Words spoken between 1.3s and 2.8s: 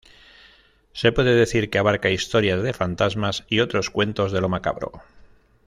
decir que abarca historias de